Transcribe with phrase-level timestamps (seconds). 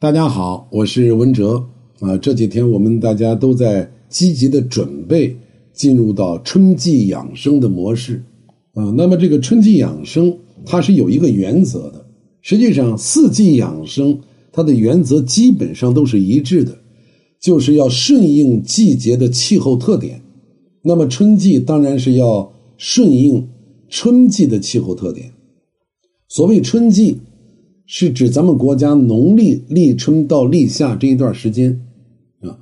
[0.00, 1.62] 大家好，我是文哲
[1.98, 2.16] 啊。
[2.16, 5.36] 这几天我们大家都在积极的准备
[5.74, 8.24] 进入到春季养生的模式
[8.72, 8.84] 啊。
[8.96, 10.34] 那么这个春季养生
[10.64, 12.02] 它是有一个原则的，
[12.40, 14.18] 实际上四季养生
[14.50, 16.78] 它的原则基本上都是一致的，
[17.38, 20.18] 就是要顺应季节的气候特点。
[20.80, 23.46] 那么春季当然是要顺应
[23.90, 25.30] 春季的气候特点。
[26.26, 27.18] 所谓春季。
[27.92, 31.76] 是指咱们国家农历立春到立夏这一段时间，
[32.40, 32.56] 啊，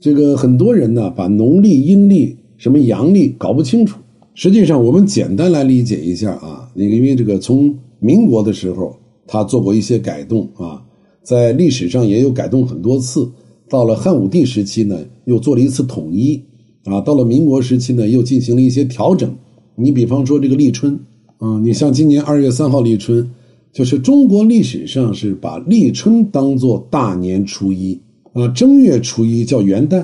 [0.00, 4.00] 这个很多人呢把农历、阴历、什么阳历搞不清楚。
[4.34, 8.96] 实际上，我们简单来理解一下啊，因为这个从民国的时候
[9.28, 10.82] 他做过一些改动啊，
[11.22, 13.30] 在历史上也有改动很多次。
[13.68, 16.42] 到了汉武帝时期呢，又做了一次统一
[16.86, 19.32] 啊，到了民国时期呢，又进行了一些调整。
[19.76, 20.98] 你比方说这个立春
[21.38, 23.30] 啊，你像今年二月三号立春。
[23.74, 28.00] 就是中国历史上是把立春当做大年初一
[28.32, 29.98] 啊，正月初一叫元旦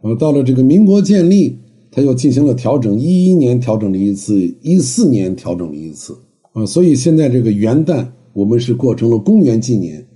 [0.00, 0.14] 啊。
[0.16, 1.58] 到了这个民国建立，
[1.90, 6.16] 他又进行了调整，一一年调整了一次，一四年调整了一次
[6.52, 6.64] 啊。
[6.64, 10.06] 所以现在这个元旦我们是过成了公元纪年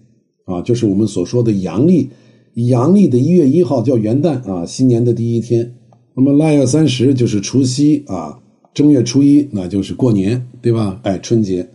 [0.44, 2.08] 啊，就是我们所说的阳历，
[2.54, 5.74] 阳历的一月一号叫元旦啊，新年的第一天。
[6.14, 8.38] 那么腊月三十就是除夕啊，
[8.72, 11.00] 正月初一那就是过年，对吧？
[11.02, 11.68] 哎，春节。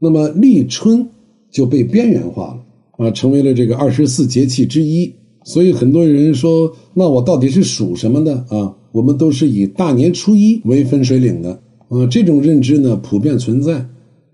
[0.00, 1.08] 那么立春
[1.50, 2.56] 就被边缘化
[2.98, 5.12] 了啊，成为了这个二十四节气之一。
[5.44, 8.76] 所以很多人说，那我到底是属什么的啊？
[8.92, 11.50] 我们都是以大年初一为分水岭的
[11.88, 12.06] 啊。
[12.10, 13.88] 这种认知呢，普遍存在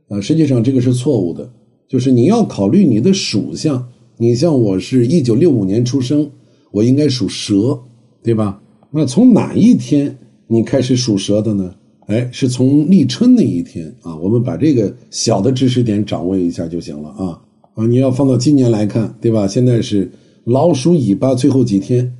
[0.08, 0.20] 啊。
[0.20, 1.52] 实际上这个是错误的，
[1.88, 3.88] 就是你要考虑你的属相。
[4.16, 6.30] 你像我是一九六五年出生，
[6.72, 7.80] 我应该属蛇，
[8.22, 8.60] 对吧？
[8.90, 11.74] 那从哪一天你开始属蛇的呢？
[12.06, 17.40] 哎，是从立春那一天啊，我们把这个小的知识点掌握一下就行了啊
[17.74, 17.86] 啊！
[17.86, 19.48] 你要放到今年来看，对吧？
[19.48, 20.10] 现在是
[20.44, 22.14] 老鼠尾巴最后几天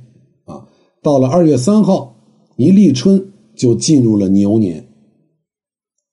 [0.45, 0.65] 啊，
[1.03, 2.15] 到了二月三号
[2.57, 3.23] 一立春
[3.55, 4.83] 就进入了牛年，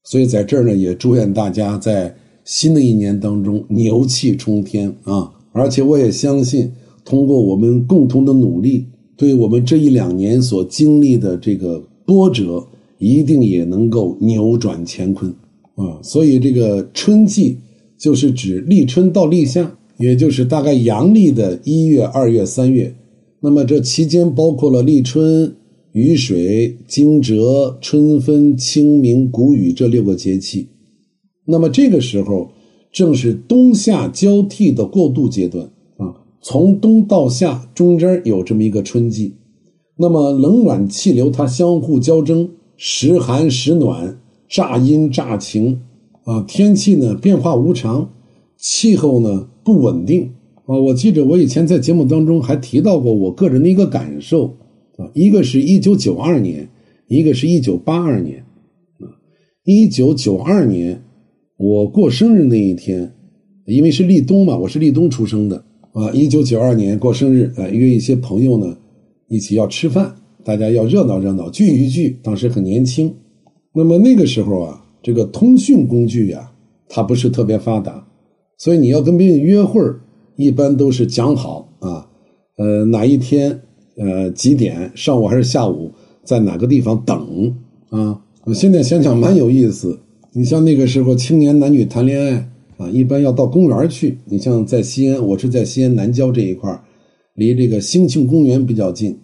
[0.05, 5.32] 所以在这儿呢，也祝愿大家在新的一年当中牛气冲天啊！
[5.53, 6.71] 而且我也相信，
[7.06, 12.62] 通过我们共同的努力，对我们这一两年所经历的这个波折。
[13.02, 15.28] 一定也能够扭转乾坤
[15.74, 15.98] 啊！
[16.04, 17.58] 所以这个春季
[17.98, 22.94] 就是指立春到立夏，也就是大概阳历的一月、二月、三月。
[23.40, 25.52] 那么这期间包括了立春、
[25.90, 30.69] 雨水、惊蛰、春分、清明、谷雨这六个节气。
[31.44, 32.52] 那么这个时候
[32.92, 39.34] 正是冬夏交替的过渡阶段啊，从冬到夏中间有这么一个春季。
[39.96, 42.48] 那么冷暖气流它相互交争。
[42.77, 44.19] 时寒时暖，
[44.49, 45.81] 乍阴乍晴，
[46.25, 48.10] 啊，天气呢变化无常，
[48.56, 50.31] 气候呢不稳定
[50.66, 50.77] 啊。
[50.77, 54.47] 我记着我以前在节目当中还提到过我个人的一个感受
[54.97, 56.69] 啊，一个是一九九二年，
[57.09, 58.44] 一个是一九八二年
[58.99, 59.06] 啊。
[59.65, 61.03] 一九九二年
[61.56, 63.12] 我过生日那一天，
[63.66, 66.11] 因为是立冬嘛，我是立冬出生的啊。
[66.12, 68.77] 一九九二年过生日，啊，约一些朋友呢
[69.28, 70.16] 一起要吃饭。
[70.44, 72.19] 大家要热闹热闹，聚一聚。
[72.22, 73.14] 当时很年轻，
[73.72, 76.50] 那么那个时候啊，这个通讯工具呀，
[76.88, 78.06] 它不是特别发达，
[78.58, 79.81] 所以你要跟别人约会
[80.36, 82.08] 一般都是讲好啊，
[82.58, 83.56] 呃，哪一天，
[83.97, 85.91] 呃，几点，上午还是下午，
[86.25, 87.54] 在哪个地方等
[87.91, 88.20] 啊？
[88.44, 89.98] 我现在想想蛮有意思。
[90.32, 92.48] 你像那个时候青年男女谈恋爱
[92.78, 94.19] 啊，一般要到公园去。
[94.25, 96.82] 你像在西安，我是在西安南郊这一块
[97.34, 99.16] 离这个兴庆公园比较近。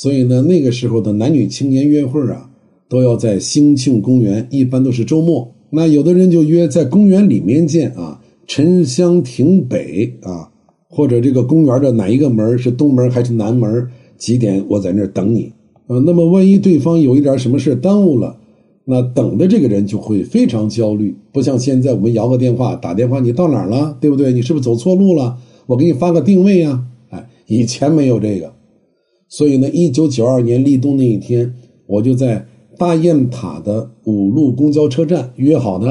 [0.00, 2.48] 所以呢，那个时候的男女青年约会啊，
[2.88, 5.52] 都要在兴庆公园，一般都是周末。
[5.68, 10.48] 那有的人就约在公园里面见啊，沉香亭北啊，
[10.88, 13.86] 或者这个公园的哪一个门是东门还是南门？
[14.16, 15.52] 几点我在那儿等你
[15.88, 16.00] 呃？
[16.00, 18.34] 那么万一对方有一点什么事耽误了，
[18.86, 21.14] 那等的这个人就会非常焦虑。
[21.30, 23.94] 不像现在我们摇个电话打电话，你到哪儿了？
[24.00, 24.32] 对不对？
[24.32, 25.36] 你是不是走错路了？
[25.66, 26.86] 我给你发个定位呀。
[27.10, 28.50] 哎，以前没有这个。
[29.30, 31.54] 所以呢，一九九二年立冬那一天，
[31.86, 32.44] 我就在
[32.76, 35.86] 大雁塔的五路公交车站约好的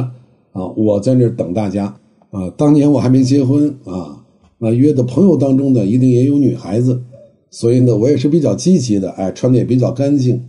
[0.51, 1.85] 啊，我在那儿等大家
[2.31, 2.49] 啊。
[2.57, 4.21] 当年我还没结婚啊，
[4.57, 7.01] 那约的朋友当中呢，一定也有女孩子，
[7.49, 10.43] 所以呢，我也是比较积极的，哎，穿的也比较干净。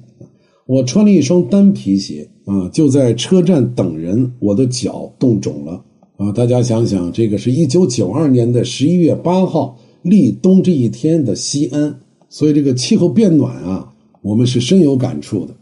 [0.66, 5.84] 我穿了一双单皮鞋啊，就在车站等人，我的脚冻肿了
[6.16, 6.32] 啊。
[6.32, 12.00] 大家想想，这个是一九九二年的十一月八号立冬这一天的西安。
[12.31, 13.87] 所以这个气候变暖啊，
[14.23, 15.55] 我们是深有感触的。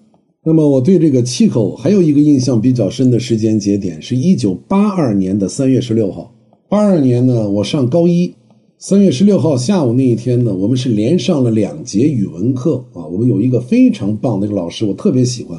[0.44, 6.32] 那么我对这个气候还有一个印象比较深的时间节点，是一九八二年的三月十六号。
[6.68, 8.32] 八二年呢，我上高一，
[8.78, 13.04] 三月十六号下午那一天呢，我们是连上了两节语文课啊。
[13.06, 15.58] 我们有一个非常棒的一个老师，我特别喜欢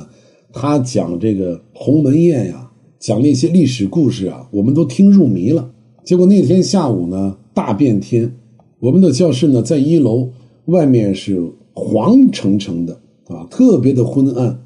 [0.54, 2.70] 他讲这个鸿门宴呀，
[3.00, 5.70] 讲那些历史故事啊，我们都听入迷了。
[6.04, 8.32] 结果那天下午呢，大变天，
[8.80, 10.30] 我们的教室呢在一楼，
[10.70, 11.42] 外面是
[11.74, 12.94] 黄澄澄的
[13.28, 14.60] 啊，特别的昏暗。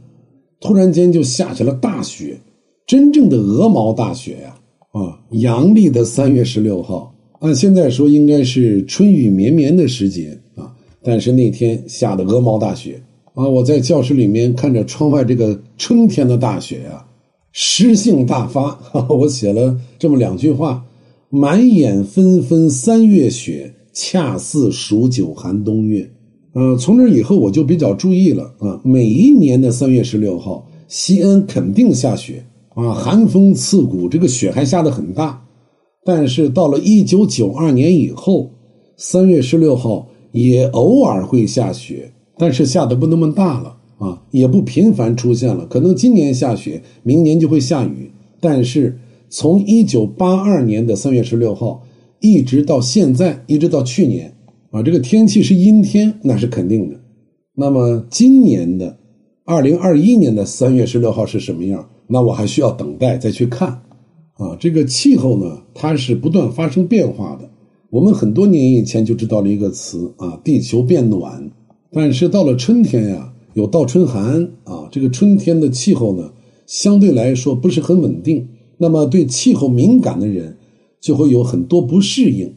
[0.60, 2.40] 突然间就下起了大雪，
[2.88, 4.56] 真正的鹅毛大雪呀！
[4.94, 7.14] 啊，阳历的三月十六号。
[7.40, 10.74] 按现在说，应该是春雨绵绵的时节啊，
[11.04, 13.04] 但是那天下的鹅毛大雪
[13.34, 13.46] 啊！
[13.46, 17.06] 我在教室里面看着窗外这个春天的大雪呀，
[17.52, 18.80] 诗性大发，
[19.10, 20.86] 我写了这么两句话：
[21.30, 26.12] 满眼纷纷三月雪，恰似数九寒冬月。
[26.54, 32.46] 呃，从这以后我就比较注意了啊，每一年的三月十六号，西安肯定下雪
[32.76, 35.42] 啊，寒风刺骨，这个雪还下的很大。
[36.06, 38.52] 但是到了一九九二年以后，
[38.98, 45.66] 三月十六号也偶尔会下雪，但是下的不那么大了啊，也不频繁出现了。
[45.68, 48.12] 可能今年下雪，明年就会下雨。
[48.40, 48.96] 但是
[49.30, 51.82] 从一九八二年的三月十六号
[52.24, 54.34] 一直到现在，一直到去年
[54.72, 56.98] 啊，这个天气是阴天，那是肯定的。
[57.54, 58.98] 那么今年的
[59.44, 61.86] 二零二一年的三月十六号是什么样？
[62.08, 63.68] 那我还需要等待再去看。
[64.36, 67.50] 啊，这个气候呢，它是不断发生变化的。
[67.90, 71.52] 我们很多年以前就知道了一个词啊，地球变暖。
[71.92, 76.32] 但是到了春天呀，有倒春寒啊，这个春天的气候呢，
[76.66, 78.48] 相对来说不是很稳定。
[78.78, 80.58] 那么对气候敏感的人
[81.04, 82.52] 就会有很多不适应。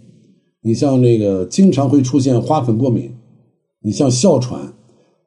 [0.62, 3.10] 你像那个经常会出现花粉过敏，
[3.82, 4.72] 你像哮喘、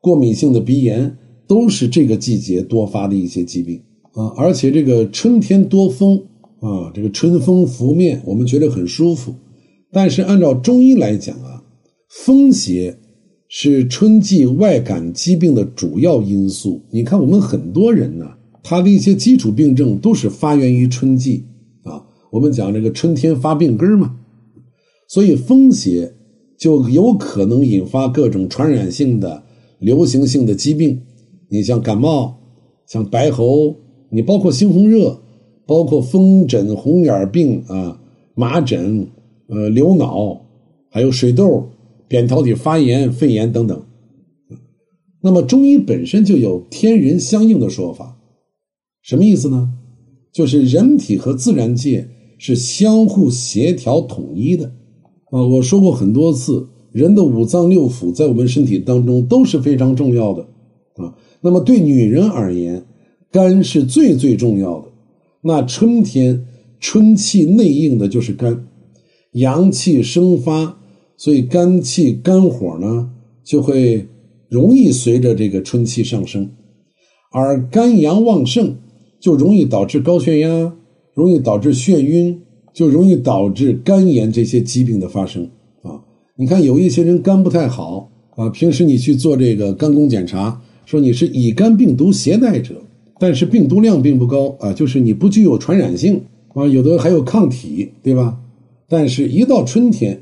[0.02, 3.80] 过敏性的鼻炎，都是这个季节多发的一些疾病
[4.14, 4.34] 啊。
[4.38, 6.24] 而且这个春天多风。
[6.62, 9.34] 啊，这个春风拂面，我们觉得很舒服。
[9.94, 11.64] 但是按照中医来讲啊，
[12.10, 12.98] 风邪
[13.48, 16.82] 是春季外感疾病的主要因素。
[16.92, 18.26] 你看，我们很多人呢，
[18.62, 21.46] 他的一些基础病症都是发源于春季。
[22.32, 24.18] 我们讲这个春天发病根嘛，
[25.08, 26.14] 所以风邪
[26.58, 29.44] 就有可能引发各种传染性的、
[29.80, 31.02] 流行性的疾病。
[31.50, 32.40] 你像感冒，
[32.88, 33.76] 像白喉，
[34.10, 35.20] 你包括猩红热。
[35.66, 38.02] 包括风疹、红眼病啊、
[38.34, 39.08] 麻疹、
[39.50, 40.42] 呃流脑，
[40.90, 41.70] 还有水痘、
[42.08, 43.80] 扁桃体发炎、肺炎等等。
[45.22, 48.18] 那么中医本身就有天人相应的说法，
[49.04, 49.72] 什么意思呢？
[50.34, 54.66] 就是人体和自然界是相互协调统一的
[55.30, 55.44] 啊。
[55.44, 60.42] 我说过很多次，人的五脏六腑在我们身体当中都是非常重要的
[60.96, 61.14] 啊。
[61.42, 62.84] 那么对女人而言，
[63.32, 64.88] 肝是最最重要的。
[65.42, 66.46] 那春天
[66.80, 68.66] 春气内应的就是肝，
[69.34, 70.80] 阳气生发，
[71.16, 73.12] 所以肝气肝火呢
[73.44, 74.08] 就会
[74.50, 76.50] 容易随着这个春气上升，
[77.32, 78.76] 而肝阳旺盛
[79.20, 80.76] 就容易导致高血压，
[81.20, 82.42] 容易导致眩晕，
[82.74, 85.44] 就容易导致肝炎这些疾病的发生
[85.84, 86.00] 啊。
[86.36, 92.82] 你看有一些人肝不太好啊，平时你去做这个肝功检查，说你是乙肝病毒携带者。
[93.22, 96.22] 但是病毒量并不高啊，就是你不具有传染性
[96.54, 98.40] 啊，有的还有抗体，对吧？
[98.88, 100.20] 但是，一到春天，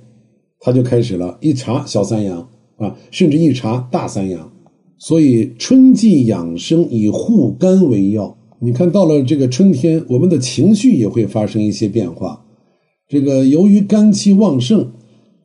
[0.59, 2.39] 它就开始了，一查小三阳
[2.77, 4.51] 啊，甚至一查大三阳。
[4.97, 8.36] 所以，春季养生以护肝为要。
[8.59, 12.43] 你看到了这个春天，我们的情绪也会发生一些变化。
[13.07, 14.87] 这个由于肝气旺盛，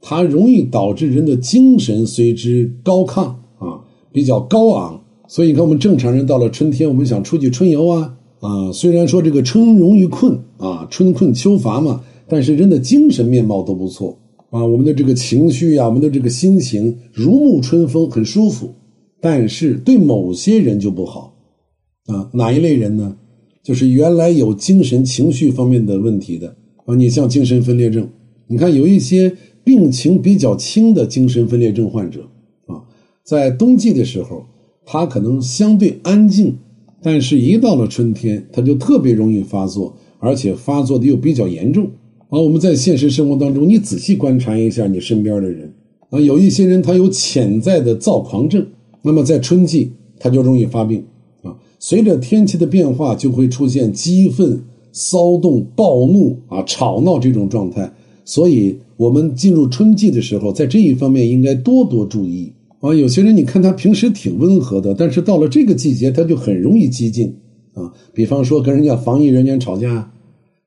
[0.00, 3.22] 它容易导致人的精神随之高亢
[3.58, 4.98] 啊，比较高昂。
[5.28, 8.72] 所以你看，我们正常人到了春天，我们想出去春游啊啊！
[8.72, 14.18] 虽然说这个春容易困啊，春困秋乏嘛，但是人的精神面貌都不错
[14.50, 14.64] 啊。
[14.64, 18.70] 我们的这个情绪呀，我们的这个心情如沐春风，很舒服。
[19.20, 21.31] 但是对某些人就不好
[22.06, 23.16] 啊，哪一类人呢？
[23.62, 26.94] 就是原来有精神情绪方面的问题的啊。
[26.94, 28.08] 你像精神分裂症，
[28.46, 32.28] 你看有一些病情比较轻的精神分裂症患者
[32.66, 32.82] 啊，
[33.24, 34.46] 在冬季的时候。
[34.84, 36.58] 他可能相对安静，
[37.00, 41.84] 但是一到了春天，他就特别容易发作，而且发作的又比较严重。
[42.30, 45.72] 啊，我们在现实生活当中，你仔细观察一下你身边的人，
[46.10, 48.66] 啊，有一些人他有潜在的躁狂症，
[49.02, 51.04] 那么在春季他就容易发病。
[51.84, 54.56] 随着天气的变化，就会出现激愤、
[54.92, 57.92] 骚动、暴怒啊、吵闹这种状态。
[58.24, 62.52] 所以，我们进入春季的时候，在这一方面应该多多注意。
[62.78, 67.34] 啊，有些人你看他平时挺温和的，但是到了这个季节，他就很容易激进
[67.74, 67.92] 啊。
[68.14, 70.08] 比方说跟人家防疫人员吵架，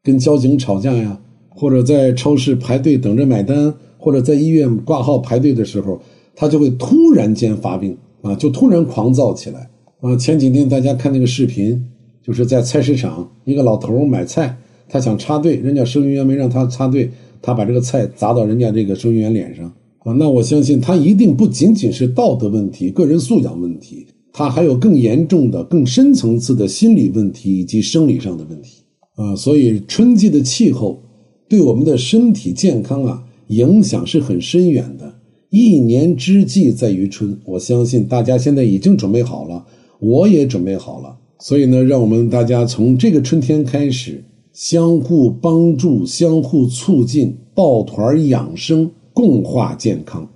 [0.04, 1.18] 跟交警吵架呀，
[1.48, 5.98] 或者在超市排队等着买单，或者在医院挂号排队的时候，
[6.36, 9.70] 他就会突然间发病啊，就突然狂躁起来
[10.06, 10.16] 啊。
[10.16, 11.84] 前几天大家看那个视频，
[12.24, 14.56] 就是在菜市场，一个老头买菜，
[14.88, 17.10] 他想插队，人家收银员没让他插队，
[17.42, 19.66] 他把这个菜砸到人家这个收银员脸上
[20.00, 20.14] 啊。
[20.14, 28.84] 那我相信他一定不仅仅是道德问题、个人素养问题，他还有更严重的、更深层次的心理问题以及生理上的问题
[29.16, 29.36] 啊。
[29.36, 31.02] 所以春季的气候。
[31.48, 35.14] 对我们的身体健康啊，影响是很深远的。
[35.52, 39.64] 一年之计在于春，我相信大家现在已经准备好了，
[40.06, 41.18] 我也准备好了。
[41.40, 50.28] 所以呢，让我们大家从这个春天开始，相互帮助、相互促进，抱团养生，共话健康。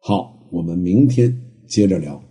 [0.00, 1.32] 好，我们明天
[1.66, 2.27] 接着聊。